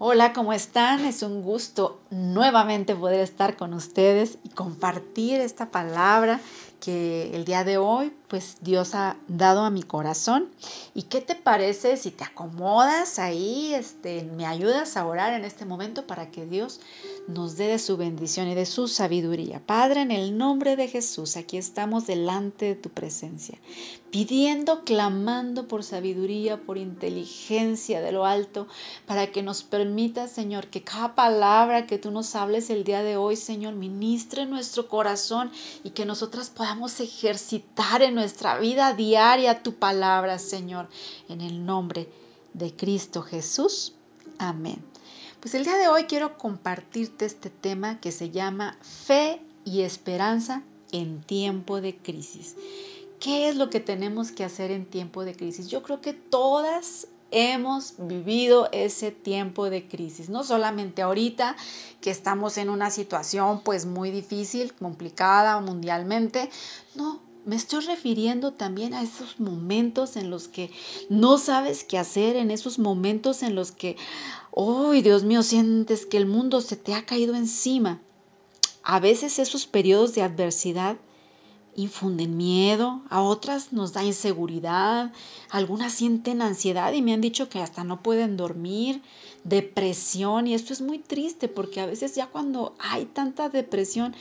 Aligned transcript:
Hola, 0.00 0.32
¿cómo 0.32 0.52
están? 0.52 1.04
Es 1.04 1.24
un 1.24 1.42
gusto 1.42 1.98
nuevamente 2.10 2.94
poder 2.94 3.18
estar 3.18 3.56
con 3.56 3.74
ustedes 3.74 4.38
y 4.44 4.48
compartir 4.50 5.40
esta 5.40 5.72
palabra 5.72 6.38
que 6.80 7.34
el 7.34 7.44
día 7.44 7.64
de 7.64 7.78
hoy 7.78 8.12
pues 8.28 8.58
Dios 8.60 8.94
ha 8.94 9.16
dado 9.26 9.62
a 9.62 9.70
mi 9.70 9.82
corazón. 9.82 10.50
¿Y 10.94 11.02
qué 11.04 11.20
te 11.20 11.34
parece 11.34 11.96
si 11.96 12.10
te 12.10 12.24
acomodas 12.24 13.18
ahí, 13.18 13.74
este, 13.74 14.22
me 14.22 14.46
ayudas 14.46 14.96
a 14.96 15.06
orar 15.06 15.32
en 15.32 15.44
este 15.44 15.64
momento 15.64 16.06
para 16.06 16.30
que 16.30 16.44
Dios 16.44 16.80
nos 17.26 17.56
dé 17.56 17.68
de 17.68 17.78
su 17.78 17.96
bendición 17.96 18.48
y 18.48 18.54
de 18.54 18.66
su 18.66 18.86
sabiduría? 18.86 19.62
Padre, 19.64 20.02
en 20.02 20.10
el 20.10 20.36
nombre 20.36 20.76
de 20.76 20.88
Jesús, 20.88 21.36
aquí 21.36 21.56
estamos 21.56 22.06
delante 22.06 22.66
de 22.66 22.74
tu 22.74 22.90
presencia, 22.90 23.58
pidiendo, 24.10 24.84
clamando 24.84 25.66
por 25.66 25.82
sabiduría, 25.82 26.60
por 26.60 26.76
inteligencia 26.76 28.02
de 28.02 28.12
lo 28.12 28.26
alto, 28.26 28.68
para 29.06 29.32
que 29.32 29.42
nos 29.42 29.62
permita, 29.62 30.28
Señor, 30.28 30.66
que 30.66 30.82
cada 30.82 31.14
palabra 31.14 31.86
que 31.86 31.98
tú 31.98 32.10
nos 32.10 32.34
hables 32.34 32.68
el 32.68 32.84
día 32.84 33.02
de 33.02 33.16
hoy, 33.16 33.36
Señor, 33.36 33.74
ministre 33.74 34.44
nuestro 34.44 34.86
corazón 34.88 35.50
y 35.82 35.90
que 35.90 36.04
nosotras 36.04 36.50
ejercitar 37.00 38.02
en 38.02 38.14
nuestra 38.14 38.58
vida 38.58 38.92
diaria 38.92 39.62
tu 39.62 39.74
palabra, 39.74 40.38
Señor, 40.38 40.88
en 41.28 41.40
el 41.40 41.64
nombre 41.64 42.08
de 42.52 42.74
Cristo 42.74 43.22
Jesús. 43.22 43.94
Amén. 44.38 44.82
Pues 45.40 45.54
el 45.54 45.64
día 45.64 45.76
de 45.76 45.88
hoy 45.88 46.04
quiero 46.04 46.36
compartirte 46.36 47.24
este 47.24 47.50
tema 47.50 48.00
que 48.00 48.12
se 48.12 48.30
llama 48.30 48.76
fe 48.82 49.40
y 49.64 49.82
esperanza 49.82 50.62
en 50.92 51.22
tiempo 51.22 51.80
de 51.80 51.96
crisis. 51.96 52.56
¿Qué 53.20 53.48
es 53.48 53.56
lo 53.56 53.70
que 53.70 53.80
tenemos 53.80 54.30
que 54.30 54.44
hacer 54.44 54.70
en 54.70 54.86
tiempo 54.86 55.24
de 55.24 55.34
crisis? 55.34 55.68
Yo 55.68 55.82
creo 55.82 56.00
que 56.00 56.12
todas 56.12 57.08
hemos 57.30 57.94
vivido 57.98 58.68
ese 58.72 59.10
tiempo 59.10 59.70
de 59.70 59.86
crisis, 59.86 60.28
no 60.28 60.44
solamente 60.44 61.02
ahorita 61.02 61.56
que 62.00 62.10
estamos 62.10 62.58
en 62.58 62.70
una 62.70 62.90
situación 62.90 63.60
pues 63.62 63.86
muy 63.86 64.10
difícil, 64.10 64.72
complicada 64.74 65.60
mundialmente, 65.60 66.50
no, 66.94 67.20
me 67.44 67.56
estoy 67.56 67.84
refiriendo 67.84 68.52
también 68.52 68.92
a 68.94 69.02
esos 69.02 69.40
momentos 69.40 70.16
en 70.16 70.30
los 70.30 70.48
que 70.48 70.70
no 71.08 71.38
sabes 71.38 71.82
qué 71.82 71.98
hacer, 71.98 72.36
en 72.36 72.50
esos 72.50 72.78
momentos 72.78 73.42
en 73.42 73.54
los 73.54 73.72
que, 73.72 73.96
oh 74.50 74.90
Dios 74.92 75.24
mío, 75.24 75.42
sientes 75.42 76.04
que 76.04 76.18
el 76.18 76.26
mundo 76.26 76.60
se 76.60 76.76
te 76.76 76.94
ha 76.94 77.06
caído 77.06 77.34
encima. 77.34 78.00
A 78.82 79.00
veces 79.00 79.38
esos 79.38 79.66
periodos 79.66 80.14
de 80.14 80.22
adversidad 80.22 80.96
infunden 81.78 82.36
miedo, 82.36 83.02
a 83.08 83.22
otras 83.22 83.72
nos 83.72 83.92
da 83.92 84.02
inseguridad, 84.02 85.12
algunas 85.48 85.92
sienten 85.92 86.42
ansiedad 86.42 86.92
y 86.92 87.02
me 87.02 87.12
han 87.14 87.20
dicho 87.20 87.48
que 87.48 87.60
hasta 87.60 87.84
no 87.84 88.02
pueden 88.02 88.36
dormir, 88.36 89.00
depresión 89.44 90.48
y 90.48 90.54
esto 90.54 90.72
es 90.72 90.80
muy 90.80 90.98
triste 90.98 91.46
porque 91.48 91.80
a 91.80 91.86
veces 91.86 92.16
ya 92.16 92.26
cuando 92.26 92.74
hay 92.80 93.04
tanta 93.04 93.48
depresión 93.48 94.16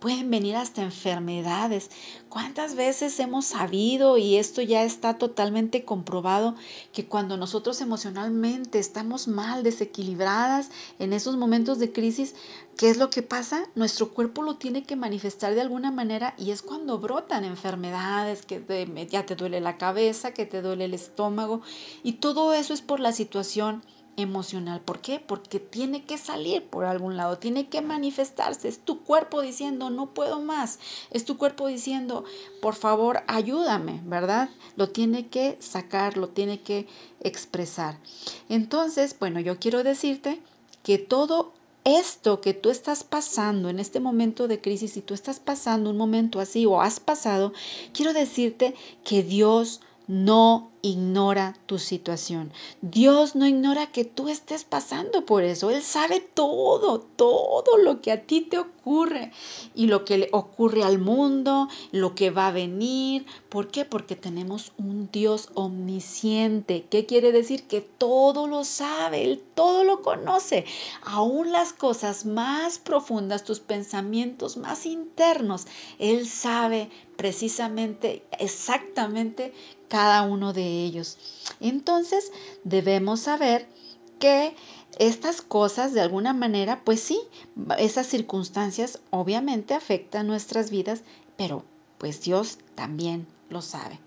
pueden 0.00 0.30
venir 0.30 0.56
hasta 0.56 0.82
enfermedades. 0.82 1.90
¿Cuántas 2.28 2.74
veces 2.74 3.20
hemos 3.20 3.44
sabido, 3.44 4.16
y 4.16 4.36
esto 4.36 4.62
ya 4.62 4.82
está 4.82 5.18
totalmente 5.18 5.84
comprobado, 5.84 6.56
que 6.92 7.06
cuando 7.06 7.36
nosotros 7.36 7.80
emocionalmente 7.80 8.78
estamos 8.78 9.28
mal, 9.28 9.62
desequilibradas 9.62 10.70
en 10.98 11.12
esos 11.12 11.36
momentos 11.36 11.78
de 11.78 11.92
crisis, 11.92 12.34
¿qué 12.76 12.88
es 12.88 12.96
lo 12.96 13.10
que 13.10 13.22
pasa? 13.22 13.64
Nuestro 13.74 14.10
cuerpo 14.10 14.42
lo 14.42 14.56
tiene 14.56 14.82
que 14.82 14.96
manifestar 14.96 15.54
de 15.54 15.60
alguna 15.60 15.90
manera 15.90 16.34
y 16.38 16.50
es 16.50 16.62
cuando 16.62 16.98
brotan 16.98 17.44
enfermedades, 17.44 18.46
que 18.46 19.08
ya 19.10 19.26
te 19.26 19.36
duele 19.36 19.60
la 19.60 19.76
cabeza, 19.76 20.32
que 20.32 20.46
te 20.46 20.62
duele 20.62 20.86
el 20.86 20.94
estómago, 20.94 21.60
y 22.02 22.14
todo 22.14 22.54
eso 22.54 22.72
es 22.72 22.80
por 22.80 23.00
la 23.00 23.12
situación 23.12 23.82
emocional. 24.16 24.80
¿Por 24.80 25.00
qué? 25.00 25.20
Porque 25.20 25.60
tiene 25.60 26.04
que 26.04 26.18
salir 26.18 26.64
por 26.64 26.84
algún 26.84 27.16
lado, 27.16 27.38
tiene 27.38 27.68
que 27.68 27.80
manifestarse. 27.80 28.68
Es 28.68 28.78
tu 28.78 29.02
cuerpo 29.02 29.40
diciendo, 29.40 29.90
no 29.90 30.14
puedo 30.14 30.40
más. 30.40 30.78
Es 31.10 31.24
tu 31.24 31.36
cuerpo 31.36 31.66
diciendo, 31.66 32.24
por 32.60 32.74
favor, 32.74 33.22
ayúdame, 33.26 34.00
¿verdad? 34.04 34.50
Lo 34.76 34.90
tiene 34.90 35.28
que 35.28 35.56
sacar, 35.60 36.16
lo 36.16 36.28
tiene 36.28 36.60
que 36.60 36.86
expresar. 37.20 37.98
Entonces, 38.48 39.16
bueno, 39.18 39.40
yo 39.40 39.58
quiero 39.58 39.82
decirte 39.82 40.40
que 40.82 40.98
todo 40.98 41.52
esto 41.84 42.40
que 42.40 42.52
tú 42.52 42.70
estás 42.70 43.04
pasando 43.04 43.68
en 43.68 43.80
este 43.80 44.00
momento 44.00 44.48
de 44.48 44.60
crisis, 44.60 44.92
si 44.92 45.00
tú 45.00 45.14
estás 45.14 45.40
pasando 45.40 45.90
un 45.90 45.96
momento 45.96 46.40
así 46.40 46.66
o 46.66 46.80
has 46.80 47.00
pasado, 47.00 47.52
quiero 47.94 48.12
decirte 48.12 48.74
que 49.02 49.22
Dios 49.22 49.80
no 50.10 50.72
ignora 50.82 51.54
tu 51.66 51.78
situación. 51.78 52.52
Dios 52.80 53.36
no 53.36 53.46
ignora 53.46 53.92
que 53.92 54.04
tú 54.04 54.28
estés 54.28 54.64
pasando 54.64 55.24
por 55.24 55.44
eso. 55.44 55.70
Él 55.70 55.82
sabe 55.82 56.18
todo, 56.18 56.98
todo 56.98 57.76
lo 57.76 58.00
que 58.00 58.10
a 58.10 58.22
ti 58.26 58.40
te 58.40 58.58
ocurre 58.58 59.30
y 59.72 59.86
lo 59.86 60.04
que 60.04 60.18
le 60.18 60.28
ocurre 60.32 60.82
al 60.82 60.98
mundo, 60.98 61.68
lo 61.92 62.16
que 62.16 62.30
va 62.30 62.48
a 62.48 62.52
venir. 62.52 63.24
¿Por 63.48 63.68
qué? 63.68 63.84
Porque 63.84 64.16
tenemos 64.16 64.72
un 64.78 65.08
Dios 65.12 65.50
omnisciente. 65.54 66.86
¿Qué 66.90 67.06
quiere 67.06 67.30
decir? 67.30 67.68
Que 67.68 67.80
todo 67.80 68.48
lo 68.48 68.64
sabe, 68.64 69.22
Él 69.22 69.40
todo 69.54 69.84
lo 69.84 70.02
conoce. 70.02 70.64
Aún 71.02 71.52
las 71.52 71.72
cosas 71.72 72.26
más 72.26 72.78
profundas, 72.78 73.44
tus 73.44 73.60
pensamientos 73.60 74.56
más 74.56 74.86
internos, 74.86 75.68
Él 76.00 76.26
sabe 76.26 76.90
precisamente, 77.16 78.24
exactamente 78.38 79.52
cada 79.90 80.22
uno 80.22 80.54
de 80.54 80.84
ellos. 80.84 81.18
Entonces 81.60 82.32
debemos 82.64 83.20
saber 83.20 83.68
que 84.18 84.54
estas 84.98 85.42
cosas 85.42 85.92
de 85.92 86.00
alguna 86.00 86.32
manera, 86.32 86.80
pues 86.84 87.00
sí, 87.00 87.20
esas 87.78 88.06
circunstancias 88.06 89.00
obviamente 89.10 89.74
afectan 89.74 90.26
nuestras 90.26 90.70
vidas, 90.70 91.02
pero 91.36 91.64
pues 91.98 92.22
Dios 92.22 92.58
también 92.76 93.26
lo 93.50 93.60
sabe. 93.62 93.98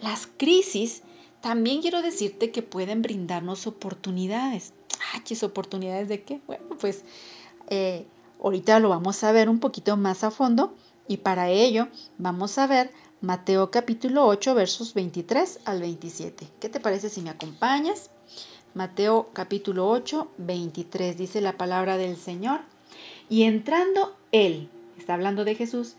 Las 0.00 0.28
crisis 0.36 1.02
también 1.40 1.82
quiero 1.82 2.02
decirte 2.02 2.52
que 2.52 2.62
pueden 2.62 3.02
brindarnos 3.02 3.66
oportunidades. 3.66 4.72
Ah, 5.12 5.22
¿qué 5.24 5.36
oportunidades 5.44 6.08
de 6.08 6.22
qué? 6.22 6.40
Bueno, 6.46 6.64
pues 6.80 7.02
eh, 7.68 8.06
ahorita 8.40 8.78
lo 8.78 8.90
vamos 8.90 9.24
a 9.24 9.32
ver 9.32 9.48
un 9.48 9.58
poquito 9.58 9.96
más 9.96 10.22
a 10.22 10.30
fondo 10.30 10.74
y 11.08 11.16
para 11.16 11.50
ello 11.50 11.88
vamos 12.18 12.58
a 12.58 12.66
ver 12.68 12.92
Mateo 13.22 13.70
capítulo 13.70 14.26
8 14.26 14.52
versos 14.52 14.94
23 14.94 15.60
al 15.64 15.80
27. 15.80 16.48
¿Qué 16.58 16.68
te 16.68 16.80
parece 16.80 17.08
si 17.08 17.20
me 17.20 17.30
acompañas? 17.30 18.10
Mateo 18.74 19.28
capítulo 19.32 19.88
8, 19.88 20.32
23 20.38 21.16
dice 21.16 21.40
la 21.40 21.56
palabra 21.56 21.98
del 21.98 22.16
Señor. 22.16 22.62
Y 23.28 23.44
entrando 23.44 24.16
él, 24.32 24.68
está 24.98 25.14
hablando 25.14 25.44
de 25.44 25.54
Jesús, 25.54 25.94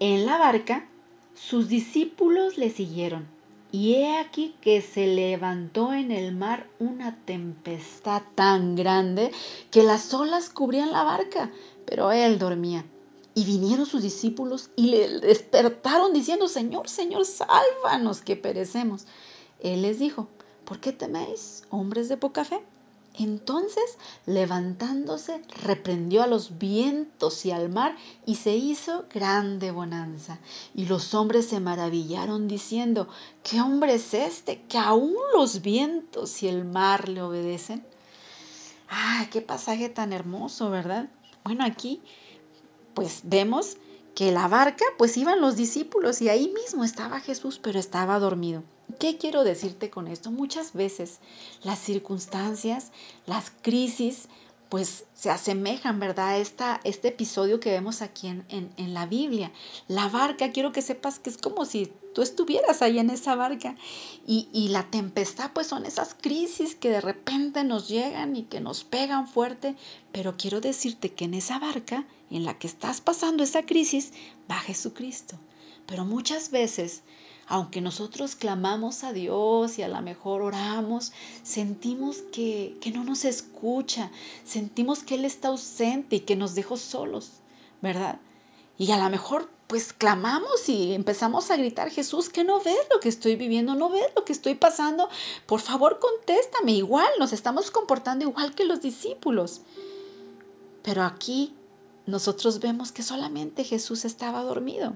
en 0.00 0.26
la 0.26 0.36
barca, 0.36 0.88
sus 1.36 1.68
discípulos 1.68 2.58
le 2.58 2.70
siguieron. 2.70 3.28
Y 3.70 3.94
he 3.94 4.18
aquí 4.18 4.56
que 4.60 4.82
se 4.82 5.06
levantó 5.06 5.92
en 5.94 6.10
el 6.10 6.34
mar 6.34 6.66
una 6.80 7.14
tempestad 7.24 8.22
tan 8.34 8.74
grande 8.74 9.30
que 9.70 9.84
las 9.84 10.12
olas 10.12 10.50
cubrían 10.50 10.90
la 10.90 11.04
barca, 11.04 11.52
pero 11.86 12.10
él 12.10 12.40
dormía. 12.40 12.84
Y 13.34 13.44
vinieron 13.44 13.86
sus 13.86 14.02
discípulos 14.02 14.70
y 14.76 14.86
le 14.88 15.20
despertaron 15.20 16.12
diciendo, 16.12 16.46
Señor, 16.48 16.88
Señor, 16.88 17.26
sálvanos 17.26 18.20
que 18.20 18.36
perecemos. 18.36 19.06
Él 19.60 19.82
les 19.82 19.98
dijo, 19.98 20.28
¿por 20.64 20.80
qué 20.80 20.92
teméis, 20.92 21.64
hombres 21.70 22.08
de 22.08 22.16
poca 22.16 22.44
fe? 22.44 22.62
Entonces, 23.16 23.96
levantándose, 24.26 25.40
reprendió 25.62 26.24
a 26.24 26.26
los 26.26 26.58
vientos 26.58 27.46
y 27.46 27.52
al 27.52 27.68
mar 27.68 27.96
y 28.26 28.36
se 28.36 28.56
hizo 28.56 29.04
grande 29.12 29.70
bonanza. 29.70 30.40
Y 30.74 30.86
los 30.86 31.14
hombres 31.14 31.46
se 31.46 31.60
maravillaron 31.60 32.48
diciendo, 32.48 33.06
¿qué 33.44 33.60
hombre 33.60 33.94
es 33.94 34.14
este 34.14 34.62
que 34.62 34.78
aún 34.78 35.14
los 35.32 35.62
vientos 35.62 36.42
y 36.42 36.48
el 36.48 36.64
mar 36.64 37.08
le 37.08 37.22
obedecen? 37.22 37.86
¡Ay, 38.88 39.28
qué 39.30 39.40
pasaje 39.40 39.88
tan 39.88 40.12
hermoso, 40.12 40.70
¿verdad? 40.70 41.08
Bueno, 41.44 41.64
aquí 41.64 42.02
pues 42.94 43.20
vemos 43.24 43.76
que 44.14 44.30
la 44.30 44.48
barca 44.48 44.84
pues 44.96 45.16
iban 45.16 45.40
los 45.40 45.56
discípulos 45.56 46.22
y 46.22 46.28
ahí 46.28 46.52
mismo 46.54 46.84
estaba 46.84 47.20
Jesús, 47.20 47.58
pero 47.62 47.78
estaba 47.78 48.18
dormido. 48.18 48.62
¿Qué 48.98 49.18
quiero 49.18 49.44
decirte 49.44 49.90
con 49.90 50.06
esto? 50.06 50.30
Muchas 50.30 50.72
veces 50.72 51.18
las 51.62 51.78
circunstancias, 51.78 52.92
las 53.26 53.50
crisis, 53.62 54.28
pues 54.74 55.04
se 55.14 55.30
asemejan, 55.30 56.00
¿verdad? 56.00 56.40
Esta, 56.40 56.80
este 56.82 57.06
episodio 57.06 57.60
que 57.60 57.70
vemos 57.70 58.02
aquí 58.02 58.26
en, 58.26 58.44
en, 58.48 58.92
la 58.92 59.06
Biblia. 59.06 59.52
La 59.86 60.08
barca, 60.08 60.50
quiero 60.50 60.72
que 60.72 60.82
sepas 60.82 61.20
que 61.20 61.30
es 61.30 61.38
como 61.38 61.64
si 61.64 61.92
tú 62.12 62.22
estuvieras 62.22 62.82
ahí 62.82 62.98
en 62.98 63.08
esa 63.08 63.36
barca. 63.36 63.76
Y, 64.26 64.48
y 64.52 64.70
la 64.70 64.90
tempestad, 64.90 65.52
pues 65.52 65.68
son 65.68 65.86
esas 65.86 66.16
crisis 66.20 66.74
que 66.74 66.90
de 66.90 67.00
repente 67.00 67.62
nos 67.62 67.86
llegan 67.86 68.34
y 68.34 68.42
que 68.42 68.58
nos 68.58 68.82
pegan 68.82 69.28
fuerte. 69.28 69.76
Pero 70.10 70.36
quiero 70.36 70.60
decirte 70.60 71.12
que 71.12 71.26
en 71.26 71.34
esa 71.34 71.60
barca 71.60 72.04
en 72.28 72.44
la 72.44 72.58
que 72.58 72.66
estás 72.66 73.00
pasando 73.00 73.44
esa 73.44 73.64
crisis, 73.64 74.12
va 74.50 74.56
Jesucristo. 74.56 75.38
Pero 75.86 76.04
muchas 76.04 76.50
veces 76.50 77.04
aunque 77.46 77.80
nosotros 77.80 78.36
clamamos 78.36 79.04
a 79.04 79.12
Dios 79.12 79.78
y 79.78 79.82
a 79.82 79.88
lo 79.88 80.00
mejor 80.00 80.42
oramos, 80.42 81.12
sentimos 81.42 82.18
que, 82.32 82.76
que, 82.80 82.90
no 82.90 83.04
nos 83.04 83.24
escucha, 83.24 84.10
sentimos 84.44 85.02
que 85.02 85.16
Él 85.16 85.24
está 85.24 85.48
ausente 85.48 86.16
y 86.16 86.20
que 86.20 86.36
nos 86.36 86.54
dejó 86.54 86.76
solos, 86.76 87.32
¿verdad? 87.82 88.18
Y 88.78 88.90
a 88.90 88.96
lo 88.96 89.08
mejor 89.10 89.50
pues 89.66 89.92
clamamos 89.92 90.68
y 90.68 90.92
empezamos 90.92 91.50
a 91.50 91.56
gritar, 91.56 91.90
Jesús, 91.90 92.28
que 92.28 92.44
no 92.44 92.60
ves 92.60 92.86
lo 92.92 93.00
que 93.00 93.08
estoy 93.08 93.36
viviendo, 93.36 93.74
no 93.74 93.88
ves 93.88 94.06
lo 94.14 94.24
que 94.24 94.32
estoy 94.32 94.54
pasando, 94.54 95.08
por 95.46 95.60
favor 95.60 95.98
contéstame, 95.98 96.72
igual 96.72 97.08
nos 97.18 97.32
estamos 97.32 97.70
comportando 97.70 98.24
igual 98.24 98.54
que 98.54 98.64
los 98.64 98.80
discípulos. 98.80 99.62
Pero 100.82 101.02
aquí 101.02 101.54
nosotros 102.06 102.60
vemos 102.60 102.92
que 102.92 103.02
solamente 103.02 103.64
Jesús 103.64 104.04
estaba 104.04 104.42
dormido 104.42 104.94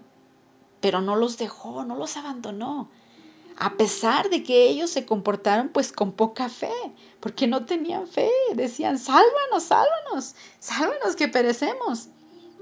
pero 0.81 1.01
no 1.01 1.17
los 1.17 1.39
dejó, 1.39 1.85
no 1.85 1.97
los 1.97 2.17
abandonó. 2.17 2.89
A 3.57 3.77
pesar 3.77 4.31
de 4.31 4.45
que 4.45 4.69
ellos 4.69 4.91
se 4.91 5.05
comportaron 5.05 5.71
pues 5.71 5.93
con 5.93 6.13
poca 6.13 6.49
fe, 6.49 6.73
porque 7.19 7.49
no 7.49 7.65
tenían 7.67 8.07
fe, 8.07 8.31
decían, 8.55 8.99
sálvanos, 8.99 9.65
sálvanos, 9.65 10.37
sálvanos 10.61 11.17
que 11.17 11.27
perecemos. 11.27 12.09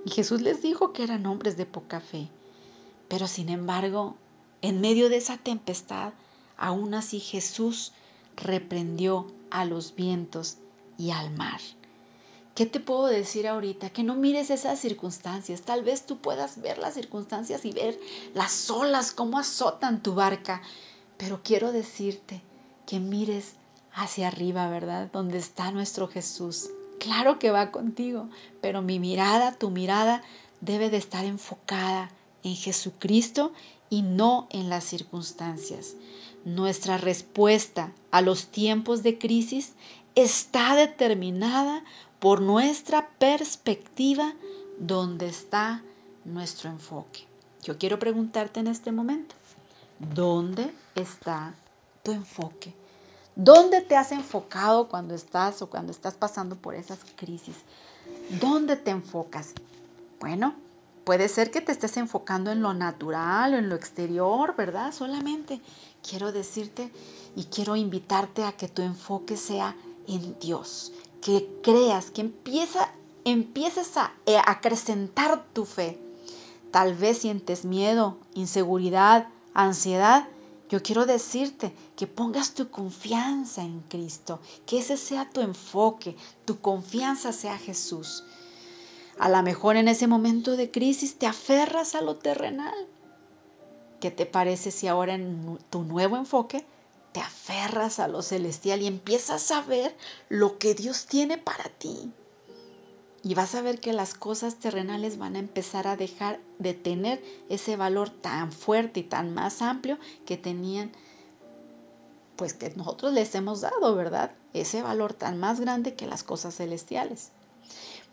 Y 0.07 0.11
Jesús 0.11 0.41
les 0.41 0.63
dijo 0.63 0.93
que 0.93 1.03
eran 1.03 1.27
hombres 1.27 1.57
de 1.57 1.67
poca 1.67 2.01
fe. 2.01 2.31
Pero 3.09 3.27
sin 3.27 3.51
embargo, 3.51 4.17
en 4.63 4.81
medio 4.81 5.09
de 5.11 5.19
esa 5.19 5.37
tempestad, 5.37 6.15
aún 6.57 6.95
así 6.95 7.21
Jesús 7.21 7.93
reprendió 8.37 9.27
a 9.51 9.65
los 9.65 9.95
vientos 9.95 10.59
y 10.97 11.11
al 11.11 11.31
mar. 11.31 11.61
¿Qué 12.57 12.65
te 12.65 12.81
puedo 12.81 13.05
decir 13.05 13.47
ahorita? 13.47 13.91
Que 13.91 14.03
no 14.03 14.15
mires 14.15 14.49
esas 14.49 14.81
circunstancias. 14.81 15.61
Tal 15.61 15.85
vez 15.85 16.07
tú 16.07 16.17
puedas 16.17 16.63
ver 16.63 16.79
las 16.79 16.95
circunstancias 16.95 17.67
y 17.67 17.71
ver 17.71 18.01
las 18.33 18.71
olas, 18.71 19.13
cómo 19.13 19.39
azotan 19.39 20.03
tu 20.03 20.15
barca. 20.15 20.63
Pero 21.19 21.43
quiero 21.45 21.71
decirte 21.71 22.41
que 22.87 22.99
mires 22.99 23.57
hacia 23.93 24.29
arriba, 24.29 24.71
¿verdad? 24.71 25.11
Donde 25.13 25.37
está 25.37 25.71
nuestro 25.71 26.09
Jesús. 26.09 26.71
Claro 26.99 27.39
que 27.39 27.51
va 27.51 27.71
contigo, 27.71 28.31
pero 28.63 28.81
mi 28.81 29.01
mirada, 29.01 29.53
tu 29.53 29.69
mirada, 29.69 30.23
debe 30.63 30.89
de 30.89 30.97
estar 30.97 31.27
enfocada 31.27 32.11
en 32.43 32.57
Jesucristo 32.57 33.53
y 33.91 34.01
no 34.01 34.47
en 34.49 34.71
las 34.71 34.85
circunstancias. 34.85 35.95
Nuestra 36.47 36.97
respuesta 36.97 37.93
a 38.11 38.23
los 38.23 38.47
tiempos 38.47 39.03
de 39.03 39.19
crisis 39.19 39.75
está 40.15 40.75
determinada 40.75 41.85
por 42.27 42.41
nuestra 42.41 43.09
perspectiva 43.21 44.35
dónde 44.81 45.29
está 45.29 45.81
nuestro 46.25 46.69
enfoque. 46.69 47.25
Yo 47.63 47.79
quiero 47.79 48.01
preguntarte 48.01 48.59
en 48.59 48.67
este 48.67 48.91
momento, 48.91 49.37
¿dónde 50.01 50.75
está 50.97 51.55
tu 52.03 52.11
enfoque? 52.11 52.75
¿Dónde 53.37 53.81
te 53.81 53.95
has 53.95 54.11
enfocado 54.11 54.89
cuando 54.89 55.15
estás 55.15 55.63
o 55.63 55.71
cuando 55.71 55.93
estás 55.93 56.15
pasando 56.15 56.57
por 56.57 56.75
esas 56.75 56.99
crisis? 57.15 57.55
¿Dónde 58.41 58.75
te 58.75 58.91
enfocas? 58.91 59.53
Bueno, 60.19 60.57
puede 61.05 61.29
ser 61.29 61.53
que 61.53 61.61
te 61.61 61.71
estés 61.71 61.97
enfocando 61.97 62.51
en 62.51 62.61
lo 62.61 62.75
natural 62.75 63.55
o 63.55 63.59
en 63.59 63.69
lo 63.69 63.77
exterior, 63.77 64.57
¿verdad? 64.57 64.93
Solamente 64.93 65.61
quiero 66.03 66.33
decirte 66.33 66.91
y 67.37 67.45
quiero 67.45 67.77
invitarte 67.77 68.43
a 68.43 68.51
que 68.51 68.67
tu 68.67 68.83
enfoque 68.83 69.37
sea 69.37 69.77
en 70.09 70.37
Dios, 70.41 70.93
que 71.21 71.49
creas, 71.63 72.11
que 72.11 72.21
empieza, 72.21 72.93
empieces 73.25 73.97
a 73.97 74.13
eh, 74.27 74.39
acrecentar 74.45 75.45
tu 75.53 75.65
fe. 75.65 75.99
Tal 76.71 76.95
vez 76.95 77.19
sientes 77.19 77.65
miedo, 77.65 78.19
inseguridad, 78.35 79.29
ansiedad. 79.55 80.29
Yo 80.69 80.83
quiero 80.83 81.07
decirte 81.07 81.73
que 81.97 82.07
pongas 82.07 82.55
tu 82.55 82.71
confianza 82.71 83.63
en 83.63 83.81
Cristo, 83.81 84.41
que 84.67 84.79
ese 84.79 84.97
sea 84.97 85.31
tu 85.31 85.41
enfoque, 85.41 86.17
tu 86.45 86.61
confianza 86.61 87.33
sea 87.33 87.57
Jesús. 87.57 88.25
A 89.19 89.29
lo 89.29 89.43
mejor 89.43 89.77
en 89.77 89.89
ese 89.89 90.07
momento 90.07 90.57
de 90.57 90.71
crisis 90.71 91.19
te 91.19 91.27
aferras 91.27 91.95
a 91.95 92.03
lo 92.03 92.17
terrenal. 92.17 92.75
¿Qué 94.01 94.11
te 94.11 94.27
parece 94.27 94.71
si 94.71 94.89
ahora 94.89 95.15
en 95.15 95.59
tu 95.71 95.85
nuevo 95.85 96.17
enfoque 96.17 96.67
te 97.17 97.23
aferras 97.23 97.99
a 97.99 98.09
lo 98.09 98.21
celestial 98.21 98.83
y 98.83 98.87
empiezas 98.87 99.51
a 99.51 99.63
ver 99.63 99.97
lo 100.29 100.59
que 100.59 100.75
Dios 100.75 101.07
tiene 101.07 101.39
para 101.39 101.65
ti. 101.65 102.13
Y 103.23 103.35
vas 103.35 103.55
a 103.55 103.63
ver 103.63 103.81
que 103.81 103.95
las 103.95 104.13
cosas 104.13 104.57
terrenales 104.57 105.17
van 105.17 105.35
a 105.35 105.39
empezar 105.39 105.89
a 105.89 105.97
dejar 105.97 106.41
de 106.59 106.75
tener 106.75 107.25
ese 107.49 107.79
valor 107.79 108.11
tan 108.11 108.53
fuerte 108.53 109.01
y 109.01 109.03
tan 109.03 109.33
más 109.33 109.63
amplio 109.63 109.99
que 110.27 110.37
tenían, 110.37 110.93
pues 112.37 112.53
que 112.53 112.69
nosotros 112.77 113.15
les 113.15 113.35
hemos 113.35 113.63
dado, 113.63 113.97
¿verdad? 113.97 114.33
Ese 114.53 114.83
valor 114.83 115.15
tan 115.15 115.41
más 115.41 115.59
grande 115.59 115.95
que 115.95 116.07
las 116.07 116.23
cosas 116.23 116.57
celestiales. 116.57 117.31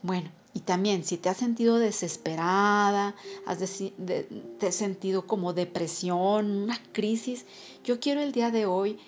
Bueno, 0.01 0.31
y 0.53 0.59
también 0.59 1.03
si 1.03 1.17
te 1.17 1.29
has 1.29 1.37
sentido 1.37 1.79
desesperada, 1.79 3.15
has 3.45 3.57
te 3.57 4.67
has 4.67 4.75
sentido 4.75 5.25
como 5.25 5.53
depresión, 5.53 6.51
una 6.51 6.79
crisis, 6.91 7.45
yo 7.83 7.99
quiero 7.99 8.21
el 8.21 8.31
día 8.31 8.51
de 8.51 8.65
hoy 8.65 8.99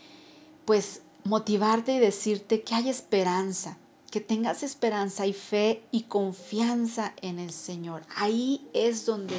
pues 0.66 1.02
motivarte 1.24 1.94
y 1.94 2.00
decirte 2.00 2.62
que 2.64 2.74
hay 2.74 2.90
esperanza, 2.90 3.78
que 4.10 4.22
tengas 4.22 4.64
esperanza 4.64 5.28
y 5.28 5.34
fe 5.34 5.84
y 5.92 6.04
confianza 6.04 7.14
en 7.22 7.40
el 7.40 7.52
Señor. 7.52 8.04
Ahí 8.16 8.68
es 8.74 9.06
donde 9.06 9.36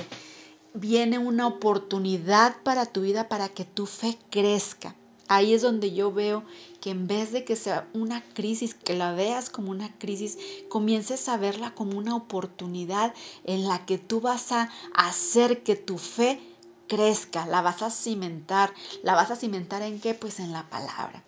viene 0.75 1.19
una 1.19 1.47
oportunidad 1.47 2.57
para 2.63 2.87
tu 2.87 3.01
vida 3.01 3.29
para 3.29 3.49
que 3.49 3.65
tu 3.65 3.87
fe 3.87 4.17
crezca. 4.31 4.95
Ahí 5.29 5.55
es 5.55 5.63
donde 5.63 5.93
yo 5.93 6.13
veo 6.13 6.45
que 6.81 6.91
en 6.91 7.07
vez 7.09 7.33
de 7.33 7.45
que 7.45 7.57
sea 7.57 7.89
una 7.95 8.23
crisis, 8.23 8.75
que 8.75 8.95
la 8.95 9.13
veas 9.13 9.51
como 9.51 9.71
una 9.73 9.93
crisis, 9.99 10.39
comiences 10.69 11.29
a 11.29 11.37
verla 11.37 11.75
como 11.75 11.99
una 11.99 12.15
oportunidad 12.15 13.13
en 13.45 13.67
la 13.67 13.85
que 13.87 13.99
tú 13.99 14.21
vas 14.21 14.53
a 14.53 14.71
hacer 14.95 15.65
que 15.65 15.75
tu 15.75 15.99
fe 15.99 16.41
crezca, 16.87 17.47
la 17.47 17.63
vas 17.63 17.83
a 17.83 17.91
cimentar. 17.91 18.73
¿La 19.03 19.15
vas 19.15 19.31
a 19.31 19.37
cimentar 19.37 19.83
en 19.83 20.01
qué? 20.01 20.15
Pues 20.15 20.39
en 20.39 20.53
la 20.53 20.69
palabra. 20.71 21.25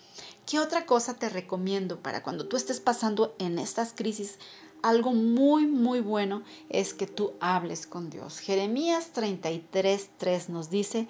¿Qué 0.46 0.60
otra 0.60 0.86
cosa 0.86 1.14
te 1.14 1.28
recomiendo 1.28 2.00
para 2.00 2.22
cuando 2.22 2.46
tú 2.46 2.56
estés 2.56 2.80
pasando 2.80 3.34
en 3.38 3.58
estas 3.58 3.92
crisis? 3.92 4.38
Algo 4.80 5.12
muy, 5.12 5.66
muy 5.66 6.00
bueno 6.00 6.42
es 6.68 6.94
que 6.94 7.06
tú 7.06 7.32
hables 7.40 7.86
con 7.86 8.10
Dios. 8.10 8.38
Jeremías 8.38 9.10
33, 9.12 10.10
3 10.16 10.48
nos 10.48 10.70
dice, 10.70 11.08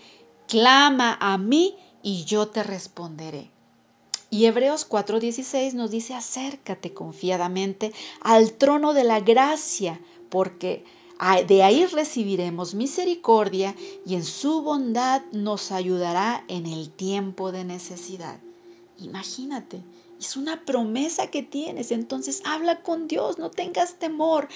clama 0.48 1.18
a 1.20 1.36
mí 1.36 1.76
y 2.08 2.24
yo 2.24 2.48
te 2.48 2.62
responderé. 2.62 3.50
Y 4.30 4.46
Hebreos 4.46 4.88
4:16 4.88 5.74
nos 5.74 5.90
dice, 5.90 6.14
acércate 6.14 6.94
confiadamente 6.94 7.92
al 8.22 8.54
trono 8.54 8.94
de 8.94 9.04
la 9.04 9.20
gracia, 9.20 10.00
porque 10.30 10.84
de 11.46 11.62
ahí 11.62 11.84
recibiremos 11.84 12.74
misericordia 12.74 13.74
y 14.06 14.14
en 14.14 14.24
su 14.24 14.62
bondad 14.62 15.20
nos 15.32 15.70
ayudará 15.70 16.44
en 16.48 16.64
el 16.64 16.88
tiempo 16.88 17.52
de 17.52 17.64
necesidad. 17.64 18.40
Imagínate, 18.96 19.82
es 20.18 20.34
una 20.38 20.64
promesa 20.64 21.26
que 21.26 21.42
tienes, 21.42 21.92
entonces 21.92 22.40
habla 22.46 22.80
con 22.80 23.06
Dios, 23.06 23.38
no 23.38 23.50
tengas 23.50 23.98
temor, 23.98 24.48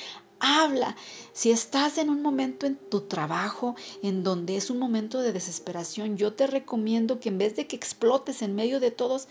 habla. 0.42 0.96
Si 1.32 1.50
estás 1.50 1.96
en 1.96 2.10
un 2.10 2.20
momento 2.20 2.66
en 2.66 2.76
tu 2.76 3.02
trabajo 3.02 3.76
en 4.02 4.22
donde 4.24 4.56
es 4.56 4.68
un 4.68 4.78
momento 4.78 5.20
de 5.20 5.32
desesperación, 5.32 6.18
yo 6.18 6.34
te 6.34 6.46
recomiendo 6.46 7.20
que 7.20 7.30
en 7.30 7.38
vez 7.38 7.56
de 7.56 7.66
que 7.66 7.76
explotes 7.76 8.42
en 8.42 8.54
medio 8.54 8.80
de 8.80 8.90
todos, 8.90 9.28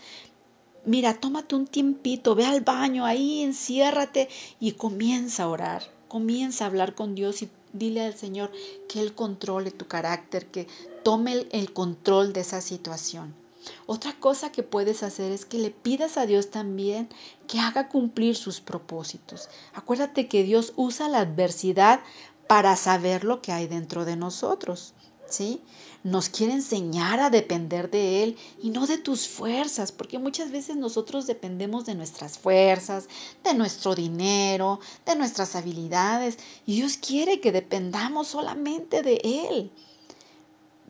mira, 0.84 1.20
tómate 1.20 1.54
un 1.54 1.66
tiempito, 1.66 2.34
ve 2.34 2.46
al 2.46 2.62
baño, 2.62 3.04
ahí 3.04 3.42
enciérrate 3.42 4.28
y 4.58 4.72
comienza 4.72 5.44
a 5.44 5.48
orar. 5.48 5.82
Comienza 6.08 6.64
a 6.64 6.68
hablar 6.68 6.94
con 6.94 7.14
Dios 7.14 7.42
y 7.42 7.50
dile 7.72 8.02
al 8.02 8.16
Señor 8.16 8.50
que 8.88 9.00
Él 9.00 9.14
controle 9.14 9.70
tu 9.70 9.86
carácter, 9.86 10.46
que 10.46 10.66
tome 11.04 11.46
el 11.52 11.72
control 11.72 12.32
de 12.32 12.40
esa 12.40 12.60
situación. 12.60 13.41
Otra 13.86 14.12
cosa 14.18 14.52
que 14.52 14.62
puedes 14.62 15.02
hacer 15.02 15.32
es 15.32 15.44
que 15.44 15.58
le 15.58 15.70
pidas 15.70 16.16
a 16.16 16.26
Dios 16.26 16.50
también 16.50 17.08
que 17.46 17.60
haga 17.60 17.88
cumplir 17.88 18.36
sus 18.36 18.60
propósitos. 18.60 19.48
Acuérdate 19.74 20.28
que 20.28 20.42
Dios 20.42 20.72
usa 20.76 21.08
la 21.08 21.20
adversidad 21.20 22.00
para 22.46 22.76
saber 22.76 23.24
lo 23.24 23.40
que 23.40 23.52
hay 23.52 23.66
dentro 23.66 24.04
de 24.04 24.16
nosotros. 24.16 24.94
¿Sí? 25.28 25.62
Nos 26.04 26.28
quiere 26.28 26.52
enseñar 26.52 27.20
a 27.20 27.30
depender 27.30 27.90
de 27.90 28.22
Él 28.22 28.36
y 28.62 28.68
no 28.68 28.86
de 28.86 28.98
tus 28.98 29.28
fuerzas, 29.28 29.90
porque 29.90 30.18
muchas 30.18 30.50
veces 30.50 30.76
nosotros 30.76 31.26
dependemos 31.26 31.86
de 31.86 31.94
nuestras 31.94 32.38
fuerzas, 32.38 33.08
de 33.42 33.54
nuestro 33.54 33.94
dinero, 33.94 34.78
de 35.06 35.16
nuestras 35.16 35.56
habilidades, 35.56 36.36
y 36.66 36.74
Dios 36.74 36.98
quiere 36.98 37.40
que 37.40 37.52
dependamos 37.52 38.28
solamente 38.28 39.00
de 39.02 39.20
Él 39.24 39.70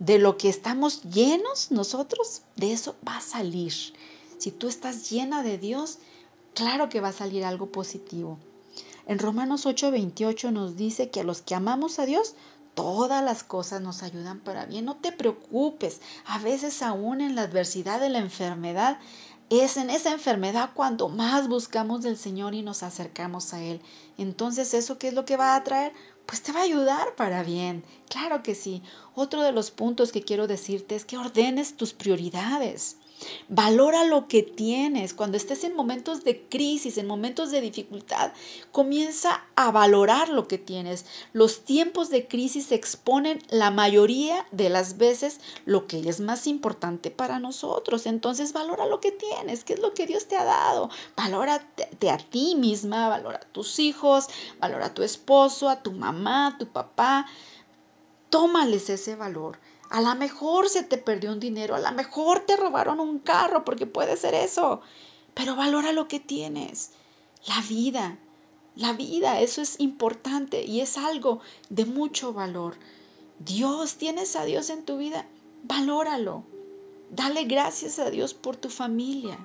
de 0.04 0.18
lo 0.18 0.36
que 0.36 0.48
estamos 0.48 1.04
llenos 1.04 1.70
nosotros, 1.70 2.42
de 2.56 2.72
eso 2.72 2.96
va 3.06 3.18
a 3.18 3.20
salir. 3.20 3.72
Si 4.38 4.50
tú 4.50 4.66
estás 4.66 5.08
llena 5.08 5.44
de 5.44 5.58
Dios, 5.58 5.98
claro 6.54 6.88
que 6.88 7.00
va 7.00 7.08
a 7.08 7.12
salir 7.12 7.44
algo 7.44 7.70
positivo. 7.70 8.36
En 9.06 9.20
Romanos 9.20 9.64
8:28 9.64 10.50
nos 10.50 10.76
dice 10.76 11.10
que 11.10 11.20
a 11.20 11.24
los 11.24 11.40
que 11.40 11.54
amamos 11.54 12.00
a 12.00 12.06
Dios, 12.06 12.34
todas 12.74 13.22
las 13.22 13.44
cosas 13.44 13.80
nos 13.80 14.02
ayudan 14.02 14.40
para 14.40 14.66
bien. 14.66 14.86
No 14.86 14.96
te 14.96 15.12
preocupes. 15.12 16.00
A 16.24 16.40
veces 16.40 16.82
aún 16.82 17.20
en 17.20 17.36
la 17.36 17.42
adversidad 17.42 18.00
de 18.00 18.08
la 18.08 18.18
enfermedad, 18.18 18.98
es 19.50 19.76
en 19.76 19.90
esa 19.90 20.12
enfermedad 20.12 20.70
cuando 20.74 21.08
más 21.08 21.48
buscamos 21.48 22.02
del 22.02 22.16
Señor 22.16 22.54
y 22.54 22.62
nos 22.62 22.82
acercamos 22.82 23.52
a 23.52 23.62
Él. 23.62 23.80
Entonces, 24.18 24.74
¿eso 24.74 24.98
qué 24.98 25.08
es 25.08 25.14
lo 25.14 25.24
que 25.24 25.36
va 25.36 25.54
a 25.54 25.64
traer? 25.64 25.92
Pues 26.26 26.42
te 26.42 26.52
va 26.52 26.60
a 26.60 26.64
ayudar 26.64 27.14
para 27.16 27.42
bien. 27.42 27.84
Claro 28.08 28.42
que 28.42 28.54
sí. 28.54 28.82
Otro 29.14 29.42
de 29.42 29.52
los 29.52 29.70
puntos 29.70 30.12
que 30.12 30.22
quiero 30.22 30.46
decirte 30.46 30.94
es 30.94 31.04
que 31.04 31.18
ordenes 31.18 31.76
tus 31.76 31.92
prioridades. 31.92 32.96
Valora 33.48 34.04
lo 34.04 34.28
que 34.28 34.42
tienes. 34.42 35.14
Cuando 35.14 35.36
estés 35.36 35.64
en 35.64 35.74
momentos 35.74 36.24
de 36.24 36.42
crisis, 36.48 36.98
en 36.98 37.06
momentos 37.06 37.50
de 37.50 37.60
dificultad, 37.60 38.32
comienza 38.70 39.44
a 39.56 39.70
valorar 39.70 40.28
lo 40.28 40.48
que 40.48 40.58
tienes. 40.58 41.06
Los 41.32 41.64
tiempos 41.64 42.10
de 42.10 42.26
crisis 42.26 42.72
exponen 42.72 43.40
la 43.50 43.70
mayoría 43.70 44.46
de 44.50 44.70
las 44.70 44.98
veces 44.98 45.40
lo 45.64 45.86
que 45.86 46.08
es 46.08 46.20
más 46.20 46.46
importante 46.46 47.10
para 47.10 47.38
nosotros. 47.38 48.06
Entonces 48.06 48.52
valora 48.52 48.86
lo 48.86 49.00
que 49.00 49.12
tienes, 49.12 49.64
qué 49.64 49.74
es 49.74 49.80
lo 49.80 49.94
que 49.94 50.06
Dios 50.06 50.26
te 50.26 50.36
ha 50.36 50.44
dado. 50.44 50.90
Valórate 51.16 52.10
a 52.10 52.18
ti 52.18 52.54
misma, 52.56 53.08
valora 53.08 53.38
a 53.38 53.52
tus 53.52 53.78
hijos, 53.78 54.28
valora 54.60 54.86
a 54.86 54.94
tu 54.94 55.02
esposo, 55.02 55.68
a 55.68 55.82
tu 55.82 55.92
mamá, 55.92 56.48
a 56.48 56.58
tu 56.58 56.66
papá. 56.66 57.26
Tómales 58.30 58.88
ese 58.88 59.14
valor. 59.14 59.58
A 59.92 60.00
lo 60.00 60.14
mejor 60.14 60.70
se 60.70 60.82
te 60.82 60.96
perdió 60.96 61.32
un 61.32 61.38
dinero, 61.38 61.74
a 61.74 61.78
lo 61.78 61.92
mejor 61.92 62.40
te 62.40 62.56
robaron 62.56 62.98
un 62.98 63.18
carro, 63.18 63.62
porque 63.62 63.84
puede 63.84 64.16
ser 64.16 64.32
eso. 64.32 64.80
Pero 65.34 65.54
valora 65.54 65.92
lo 65.92 66.08
que 66.08 66.18
tienes. 66.18 66.92
La 67.46 67.60
vida, 67.60 68.16
la 68.74 68.94
vida, 68.94 69.42
eso 69.42 69.60
es 69.60 69.78
importante 69.80 70.64
y 70.64 70.80
es 70.80 70.96
algo 70.96 71.40
de 71.68 71.84
mucho 71.84 72.32
valor. 72.32 72.76
Dios, 73.38 73.96
tienes 73.96 74.34
a 74.34 74.46
Dios 74.46 74.70
en 74.70 74.86
tu 74.86 74.96
vida, 74.96 75.26
valóralo. 75.64 76.42
Dale 77.10 77.44
gracias 77.44 77.98
a 77.98 78.08
Dios 78.08 78.32
por 78.32 78.56
tu 78.56 78.70
familia. 78.70 79.36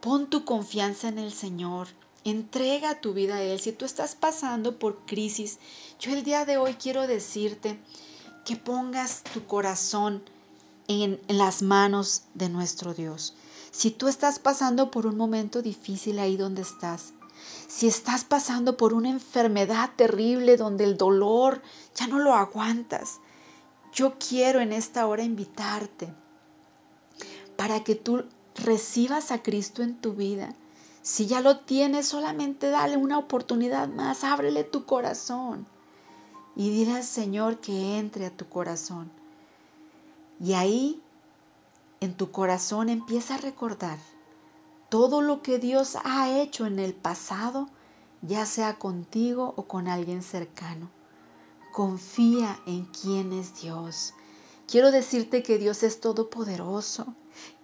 Pon 0.00 0.28
tu 0.28 0.44
confianza 0.44 1.06
en 1.06 1.20
el 1.20 1.32
Señor. 1.32 1.86
Entrega 2.24 3.00
tu 3.00 3.12
vida 3.12 3.36
a 3.36 3.42
Él. 3.44 3.60
Si 3.60 3.70
tú 3.70 3.84
estás 3.84 4.16
pasando 4.16 4.80
por 4.80 5.06
crisis, 5.06 5.60
yo 6.00 6.12
el 6.12 6.24
día 6.24 6.44
de 6.46 6.56
hoy 6.56 6.74
quiero 6.74 7.06
decirte 7.06 7.78
que 8.46 8.56
pongas 8.56 9.24
tu 9.34 9.44
corazón 9.44 10.22
en, 10.86 11.20
las 11.26 11.62
manos 11.62 12.22
de 12.34 12.48
nuestro 12.48 12.94
Dios. 12.94 13.34
Si 13.72 13.90
tú 13.90 14.06
estás 14.06 14.38
pasando 14.38 14.92
por 14.92 15.04
un 15.04 15.16
momento 15.16 15.62
difícil 15.62 16.20
ahí 16.20 16.36
donde 16.36 16.62
estás, 16.62 17.12
si 17.66 17.88
estás 17.88 18.24
pasando 18.24 18.76
por 18.76 18.94
una 18.94 19.10
enfermedad 19.10 19.90
terrible 19.96 20.56
donde 20.56 20.84
el 20.84 20.96
dolor 20.96 21.60
ya 21.96 22.06
no 22.06 22.20
lo 22.20 22.34
aguantas, 22.34 23.18
yo 23.92 24.14
quiero 24.16 24.60
en 24.60 24.72
esta 24.72 25.08
hora 25.08 25.24
invitarte 25.24 26.14
para 27.56 27.82
que 27.82 27.96
tú 27.96 28.24
recibas 28.54 29.32
a 29.32 29.42
Cristo 29.42 29.82
en 29.82 29.96
tu 29.96 30.12
vida. 30.12 30.54
Si 31.02 31.26
ya 31.26 31.40
lo 31.40 31.58
tienes, 31.58 32.06
solamente 32.06 32.70
dale 32.70 32.96
una 32.96 33.18
oportunidad 33.18 33.88
más, 33.88 34.22
ábrele 34.22 34.62
tu 34.62 34.84
corazón 34.84 35.66
y 36.56 36.90
al 36.90 37.04
Señor 37.04 37.58
que 37.58 37.98
entre 37.98 38.26
a 38.26 38.30
tu 38.30 38.48
corazón. 38.48 39.10
Y 40.40 40.54
ahí, 40.54 41.02
en 42.00 42.14
tu 42.14 42.30
corazón, 42.30 42.88
empieza 42.88 43.34
a 43.34 43.38
recordar 43.38 43.98
todo 44.88 45.20
lo 45.20 45.42
que 45.42 45.58
Dios 45.58 45.98
ha 46.04 46.40
hecho 46.40 46.66
en 46.66 46.78
el 46.78 46.94
pasado, 46.94 47.68
ya 48.22 48.46
sea 48.46 48.78
contigo 48.78 49.52
o 49.56 49.64
con 49.64 49.86
alguien 49.86 50.22
cercano. 50.22 50.88
Confía 51.72 52.58
en 52.66 52.86
quién 52.86 53.34
es 53.34 53.60
Dios. 53.60 54.14
Quiero 54.66 54.90
decirte 54.90 55.42
que 55.42 55.58
Dios 55.58 55.82
es 55.82 56.00
todopoderoso, 56.00 57.14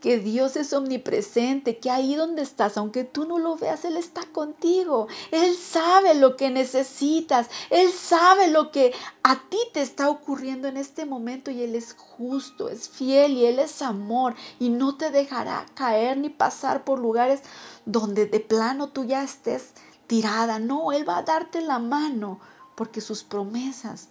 que 0.00 0.18
Dios 0.18 0.56
es 0.56 0.72
omnipresente, 0.72 1.78
que 1.78 1.90
ahí 1.90 2.16
donde 2.16 2.42
estás, 2.42 2.76
aunque 2.76 3.04
tú 3.04 3.24
no 3.24 3.38
lo 3.38 3.56
veas, 3.56 3.84
Él 3.84 3.96
está 3.96 4.22
contigo. 4.32 5.06
Él 5.30 5.54
sabe 5.54 6.14
lo 6.14 6.36
que 6.36 6.50
necesitas, 6.50 7.48
Él 7.70 7.92
sabe 7.92 8.48
lo 8.48 8.72
que 8.72 8.92
a 9.22 9.48
ti 9.48 9.58
te 9.72 9.80
está 9.80 10.10
ocurriendo 10.10 10.66
en 10.66 10.76
este 10.76 11.06
momento 11.06 11.50
y 11.50 11.62
Él 11.62 11.76
es 11.76 11.94
justo, 11.94 12.68
es 12.68 12.88
fiel 12.88 13.32
y 13.32 13.46
Él 13.46 13.60
es 13.60 13.80
amor 13.80 14.34
y 14.58 14.70
no 14.70 14.96
te 14.96 15.10
dejará 15.10 15.66
caer 15.74 16.18
ni 16.18 16.30
pasar 16.30 16.84
por 16.84 16.98
lugares 16.98 17.42
donde 17.86 18.26
de 18.26 18.40
plano 18.40 18.88
tú 18.88 19.04
ya 19.04 19.22
estés 19.22 19.72
tirada. 20.08 20.58
No, 20.58 20.90
Él 20.92 21.08
va 21.08 21.18
a 21.18 21.22
darte 21.22 21.60
la 21.60 21.78
mano 21.78 22.40
porque 22.74 23.00
sus 23.00 23.22
promesas 23.22 24.08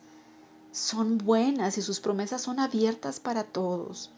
son 0.71 1.17
buenas 1.17 1.77
y 1.77 1.81
sus 1.81 1.99
promesas 1.99 2.41
son 2.41 2.59
abiertas 2.59 3.19
para 3.19 3.43
todos. 3.43 4.11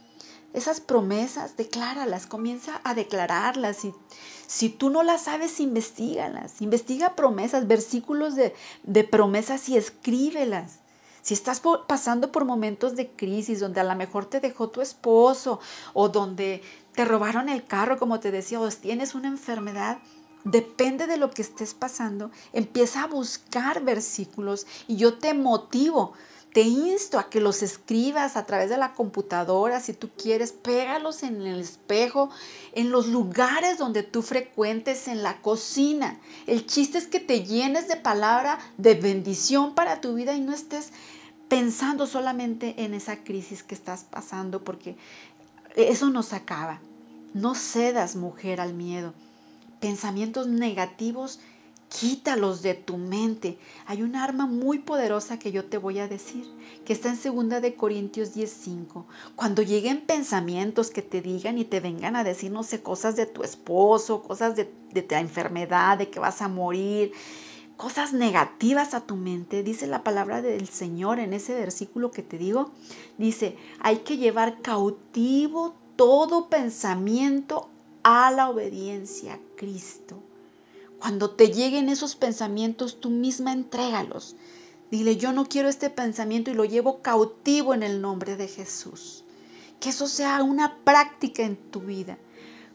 Esas 0.53 0.79
promesas, 0.79 1.57
decláralas, 1.57 2.27
comienza 2.27 2.79
a 2.83 2.93
declararlas. 2.93 3.83
Y 3.85 3.93
si 4.47 4.69
tú 4.69 4.89
no 4.89 5.03
las 5.03 5.23
sabes, 5.23 5.59
investigalas. 5.59 6.61
Investiga 6.61 7.15
promesas, 7.15 7.67
versículos 7.67 8.35
de, 8.35 8.53
de 8.83 9.03
promesas 9.03 9.67
y 9.69 9.77
escríbelas. 9.77 10.79
Si 11.23 11.33
estás 11.33 11.61
pasando 11.87 12.31
por 12.31 12.45
momentos 12.45 12.95
de 12.95 13.09
crisis 13.09 13.61
donde 13.61 13.79
a 13.79 13.85
lo 13.85 13.95
mejor 13.95 14.25
te 14.25 14.41
dejó 14.41 14.69
tu 14.69 14.81
esposo 14.81 15.59
o 15.93 16.09
donde 16.09 16.61
te 16.93 17.05
robaron 17.05 17.49
el 17.49 17.65
carro, 17.65 17.97
como 17.97 18.19
te 18.19 18.29
decía, 18.29 18.59
o 18.59 18.69
tienes 18.69 19.15
una 19.15 19.29
enfermedad, 19.29 19.99
depende 20.43 21.07
de 21.07 21.17
lo 21.17 21.31
que 21.31 21.41
estés 21.41 21.73
pasando, 21.73 22.29
empieza 22.51 23.03
a 23.03 23.07
buscar 23.07 23.83
versículos 23.83 24.67
y 24.87 24.97
yo 24.97 25.17
te 25.17 25.33
motivo 25.33 26.13
te 26.53 26.61
insto 26.61 27.17
a 27.17 27.29
que 27.29 27.41
los 27.41 27.63
escribas 27.63 28.37
a 28.37 28.45
través 28.45 28.69
de 28.69 28.77
la 28.77 28.93
computadora, 28.93 29.79
si 29.79 29.93
tú 29.93 30.09
quieres, 30.15 30.51
pégalos 30.51 31.23
en 31.23 31.41
el 31.41 31.59
espejo, 31.59 32.29
en 32.73 32.91
los 32.91 33.07
lugares 33.07 33.79
donde 33.79 34.03
tú 34.03 34.21
frecuentes, 34.21 35.07
en 35.07 35.23
la 35.23 35.41
cocina. 35.41 36.19
El 36.45 36.67
chiste 36.67 36.99
es 36.99 37.07
que 37.07 37.19
te 37.19 37.43
llenes 37.43 37.87
de 37.87 37.95
palabra 37.95 38.59
de 38.77 38.93
bendición 38.93 39.73
para 39.73 39.99
tu 39.99 40.13
vida 40.13 40.35
y 40.35 40.41
no 40.41 40.53
estés 40.53 40.91
pensando 41.49 42.05
solamente 42.05 42.83
en 42.83 42.93
esa 42.93 43.23
crisis 43.23 43.63
que 43.63 43.73
estás 43.73 44.03
pasando, 44.03 44.63
porque 44.63 44.95
eso 45.75 46.11
nos 46.11 46.33
acaba. 46.33 46.79
No 47.33 47.55
cedas, 47.55 48.15
mujer, 48.15 48.61
al 48.61 48.75
miedo. 48.75 49.15
Pensamientos 49.79 50.45
negativos 50.47 51.39
Quítalos 51.99 52.63
de 52.63 52.73
tu 52.73 52.97
mente. 52.97 53.59
Hay 53.85 54.01
un 54.01 54.15
arma 54.15 54.47
muy 54.47 54.79
poderosa 54.79 55.37
que 55.37 55.51
yo 55.51 55.65
te 55.65 55.77
voy 55.77 55.99
a 55.99 56.07
decir, 56.07 56.43
que 56.85 56.93
está 56.93 57.09
en 57.09 57.49
2 57.49 57.61
de 57.61 57.75
Corintios 57.75 58.33
10:5. 58.33 59.05
Cuando 59.35 59.61
lleguen 59.61 60.01
pensamientos 60.01 60.89
que 60.89 61.03
te 61.03 61.21
digan 61.21 61.59
y 61.59 61.65
te 61.65 61.79
vengan 61.81 62.15
a 62.15 62.23
decir, 62.23 62.51
no 62.51 62.63
sé, 62.63 62.81
cosas 62.81 63.15
de 63.15 63.27
tu 63.27 63.43
esposo, 63.43 64.23
cosas 64.23 64.55
de, 64.55 64.73
de 64.91 65.03
tu 65.03 65.13
enfermedad, 65.13 65.99
de 65.99 66.09
que 66.09 66.19
vas 66.19 66.41
a 66.41 66.47
morir, 66.47 67.11
cosas 67.77 68.11
negativas 68.11 68.95
a 68.95 69.01
tu 69.01 69.15
mente, 69.15 69.61
dice 69.61 69.85
la 69.85 70.03
palabra 70.03 70.41
del 70.41 70.67
Señor 70.67 71.19
en 71.19 71.33
ese 71.33 71.53
versículo 71.53 72.09
que 72.09 72.23
te 72.23 72.39
digo, 72.39 72.71
dice, 73.19 73.55
hay 73.79 73.97
que 73.97 74.17
llevar 74.17 74.61
cautivo 74.63 75.75
todo 75.95 76.49
pensamiento 76.49 77.69
a 78.01 78.31
la 78.31 78.49
obediencia 78.49 79.35
a 79.35 79.39
Cristo. 79.55 80.23
Cuando 81.03 81.31
te 81.31 81.51
lleguen 81.51 81.89
esos 81.89 82.15
pensamientos, 82.15 83.01
tú 83.01 83.09
misma 83.09 83.51
entrégalos. 83.51 84.37
Dile, 84.89 85.17
yo 85.17 85.33
no 85.33 85.43
quiero 85.49 85.67
este 85.67 85.89
pensamiento 85.89 86.49
y 86.49 86.53
lo 86.53 86.63
llevo 86.63 87.01
cautivo 87.01 87.73
en 87.73 87.83
el 87.83 87.99
nombre 87.99 88.37
de 88.37 88.47
Jesús. 88.47 89.25
Que 89.81 89.89
eso 89.89 90.07
sea 90.07 90.41
una 90.43 90.77
práctica 90.85 91.43
en 91.43 91.57
tu 91.57 91.81
vida. 91.81 92.17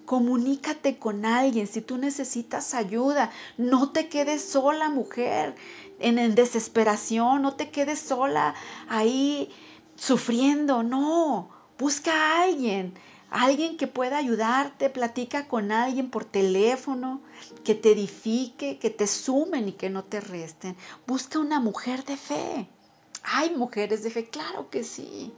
Comunícate 0.05 0.99
con 0.99 1.25
alguien 1.25 1.67
si 1.67 1.81
tú 1.81 1.97
necesitas 1.97 2.75
ayuda. 2.75 3.31
No 3.57 3.93
te 3.93 4.11
quedes 4.11 4.43
sola, 4.43 4.91
mujer, 4.91 5.55
en, 5.99 6.35
desesperación. 6.35 7.41
No 7.41 7.55
te 7.55 7.71
quedes 7.71 7.99
sola 7.99 8.55
ahí 8.91 9.49
sufriendo. 9.97 10.83
No, 10.83 11.49
busca 11.79 12.13
a 12.13 12.43
alguien 12.43 12.93
alguien 13.31 13.77
que 13.77 13.87
pueda 13.87 14.19
ayudarte, 14.19 14.91
platica 14.91 15.49
con 15.49 15.73
alguien 15.73 16.11
por 16.11 16.25
teléfono, 16.25 17.21
que 17.65 17.75
te 17.75 17.93
edifique, 17.93 18.79
que 18.79 18.91
te 18.91 19.07
sumen 19.07 19.69
y 19.69 19.73
que 19.73 19.91
no 19.91 20.05
te 20.05 20.21
resten. 20.21 20.77
Busca 21.07 21.39
una 21.39 21.61
mujer 21.61 22.05
de 22.05 22.17
fe. 22.17 22.69
Hay 23.23 23.55
mujeres 23.55 24.03
de 24.03 24.11
fe, 24.11 24.29
claro 24.29 24.71
que 24.71 24.85
sí. 24.85 25.33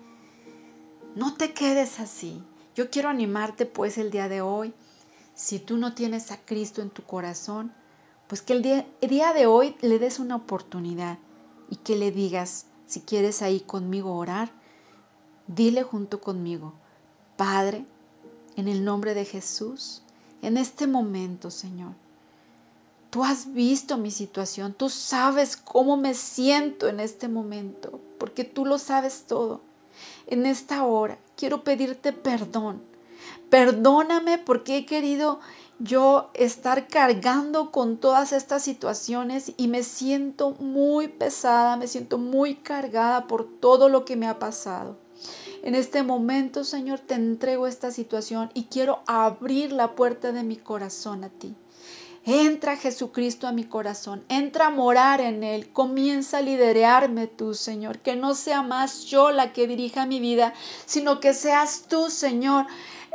No 1.16 1.34
te 1.34 1.52
quedes 1.52 1.98
así. 1.98 2.42
Yo 2.74 2.90
quiero 2.90 3.08
animarte 3.08 3.66
pues 3.66 3.98
el 3.98 4.10
día 4.10 4.28
de 4.28 4.40
hoy. 4.40 4.72
Si 5.34 5.58
tú 5.58 5.76
no 5.76 5.94
tienes 5.94 6.30
a 6.30 6.38
Cristo 6.38 6.82
en 6.82 6.90
tu 6.90 7.02
corazón, 7.02 7.72
pues 8.28 8.42
que 8.42 8.52
el 8.52 8.62
día, 8.62 8.86
el 9.00 9.10
día 9.10 9.32
de 9.32 9.46
hoy 9.46 9.74
le 9.80 9.98
des 9.98 10.20
una 10.20 10.36
oportunidad 10.36 11.18
y 11.68 11.76
que 11.76 11.96
le 11.96 12.12
digas, 12.12 12.66
si 12.86 13.00
quieres 13.00 13.42
ahí 13.42 13.60
conmigo 13.60 14.14
orar, 14.16 14.50
dile 15.46 15.82
junto 15.82 16.20
conmigo, 16.20 16.74
Padre, 17.40 17.86
en 18.56 18.68
el 18.68 18.84
nombre 18.84 19.14
de 19.14 19.24
Jesús, 19.24 20.02
en 20.42 20.58
este 20.58 20.86
momento, 20.86 21.50
Señor, 21.50 21.94
Tú 23.08 23.24
has 23.24 23.54
visto 23.54 23.96
mi 23.96 24.10
situación, 24.10 24.74
tú 24.74 24.90
sabes 24.90 25.56
cómo 25.56 25.96
me 25.96 26.12
siento 26.12 26.86
en 26.86 27.00
este 27.00 27.28
momento, 27.28 27.98
porque 28.18 28.44
tú 28.44 28.66
lo 28.66 28.76
sabes 28.76 29.24
todo. 29.26 29.62
En 30.26 30.44
esta 30.44 30.84
hora 30.84 31.16
quiero 31.34 31.64
pedirte 31.64 32.12
perdón. 32.12 32.82
Perdóname 33.48 34.36
porque 34.36 34.76
he 34.76 34.84
querido 34.84 35.40
yo 35.78 36.30
estar 36.34 36.88
cargando 36.88 37.72
con 37.72 37.96
todas 37.96 38.34
estas 38.34 38.62
situaciones 38.62 39.54
y 39.56 39.68
me 39.68 39.82
siento 39.82 40.50
muy 40.60 41.08
pesada, 41.08 41.78
me 41.78 41.86
siento 41.86 42.18
muy 42.18 42.56
cargada 42.56 43.26
por 43.26 43.48
todo 43.60 43.88
lo 43.88 44.04
que 44.04 44.16
me 44.16 44.28
ha 44.28 44.38
pasado. 44.38 44.98
En 45.62 45.74
este 45.74 46.02
momento, 46.02 46.64
Señor, 46.64 47.00
te 47.00 47.14
entrego 47.14 47.66
esta 47.66 47.90
situación 47.90 48.50
y 48.54 48.64
quiero 48.64 49.00
abrir 49.06 49.72
la 49.72 49.94
puerta 49.94 50.32
de 50.32 50.42
mi 50.42 50.56
corazón 50.56 51.24
a 51.24 51.28
ti. 51.28 51.54
Entra 52.24 52.76
Jesucristo 52.76 53.46
a 53.46 53.52
mi 53.52 53.64
corazón, 53.64 54.24
entra 54.28 54.66
a 54.66 54.70
morar 54.70 55.20
en 55.22 55.42
Él, 55.42 55.72
comienza 55.72 56.38
a 56.38 56.42
liderarme 56.42 57.26
tú, 57.26 57.54
Señor, 57.54 57.98
que 58.00 58.14
no 58.14 58.34
sea 58.34 58.62
más 58.62 59.04
yo 59.04 59.30
la 59.30 59.54
que 59.54 59.66
dirija 59.66 60.04
mi 60.04 60.20
vida, 60.20 60.52
sino 60.84 61.18
que 61.18 61.32
seas 61.32 61.84
tú, 61.88 62.10
Señor, 62.10 62.66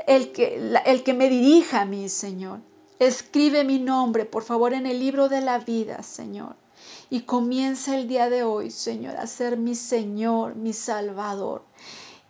el 0.08 0.32
que, 0.32 0.80
el 0.86 1.04
que 1.04 1.14
me 1.14 1.30
dirija 1.30 1.82
a 1.82 1.86
mí, 1.86 2.10
Señor. 2.10 2.62
Escribe 2.98 3.64
mi 3.64 3.78
nombre, 3.78 4.26
por 4.26 4.44
favor, 4.44 4.74
en 4.74 4.86
el 4.86 5.00
libro 5.00 5.30
de 5.30 5.42
la 5.42 5.60
vida, 5.60 6.02
Señor. 6.02 6.56
Y 7.10 7.22
comienza 7.22 7.96
el 7.96 8.08
día 8.08 8.30
de 8.30 8.44
hoy, 8.44 8.72
Señor, 8.72 9.18
a 9.18 9.28
ser 9.28 9.58
mi 9.58 9.76
Señor, 9.76 10.56
mi 10.56 10.74
Salvador. 10.74 11.64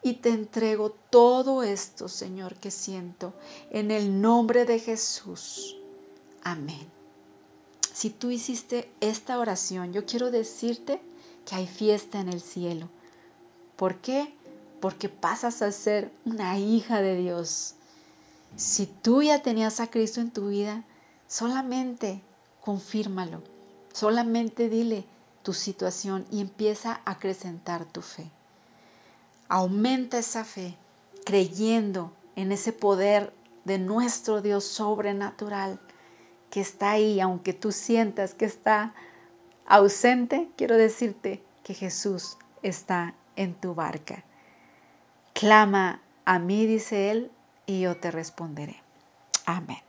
Y 0.06 0.14
te 0.14 0.30
entrego 0.30 0.92
todo 1.10 1.64
esto, 1.64 2.08
Señor, 2.10 2.54
que 2.58 2.70
siento, 2.70 3.34
en 3.72 3.90
el 3.90 4.22
nombre 4.22 4.66
de 4.66 4.78
Jesús. 4.78 5.78
Amén. 6.44 6.88
Si 7.92 8.12
tú 8.12 8.30
hiciste 8.30 8.88
esta 9.02 9.40
oración, 9.40 9.94
yo 9.94 10.06
quiero 10.06 10.30
decirte 10.30 11.02
que 11.44 11.56
hay 11.56 11.66
fiesta 11.66 12.20
en 12.20 12.30
el 12.30 12.40
cielo. 12.40 12.88
¿Por 13.78 13.96
qué? 13.96 14.32
Porque 14.80 15.10
pasas 15.10 15.64
a 15.64 15.72
ser 15.72 16.12
una 16.24 16.60
hija 16.60 17.02
de 17.02 17.18
Dios. 17.18 17.74
Si 18.58 18.86
tú 18.86 19.24
ya 19.24 19.42
tenías 19.42 19.80
a 19.80 19.88
Cristo 19.88 20.22
en 20.22 20.30
tu 20.30 20.50
vida, 20.50 20.84
solamente 21.28 22.22
confírmalo. 22.62 23.42
Solamente 23.92 24.70
dile 24.70 25.04
tu 25.42 25.54
situación 25.54 26.28
y 26.30 26.42
empieza 26.42 27.02
a 27.06 27.14
acrecentar 27.14 27.86
tu 27.86 28.04
fe. 28.04 28.30
Aumenta 29.48 30.18
esa 30.18 30.44
fe 30.44 30.76
creyendo 31.26 32.14
en 32.36 32.52
ese 32.52 32.72
poder 32.72 33.34
de 33.64 33.80
nuestro 33.80 34.42
Dios 34.42 34.64
sobrenatural 34.66 35.80
que 36.50 36.62
está 36.62 36.92
ahí, 36.92 37.20
aunque 37.20 37.54
tú 37.54 37.72
sientas 37.72 38.34
que 38.34 38.46
está 38.46 38.94
ausente, 39.66 40.50
quiero 40.56 40.78
decirte 40.78 41.44
que 41.64 41.74
Jesús 41.74 42.38
está 42.62 43.16
en 43.36 43.54
tu 43.56 43.74
barca. 43.76 44.24
Clama 45.34 46.02
a 46.24 46.40
mí, 46.40 46.66
dice 46.66 47.12
Él, 47.12 47.32
y 47.66 47.82
yo 47.82 47.98
te 47.98 48.12
responderé. 48.12 48.82
Amén. 49.46 49.85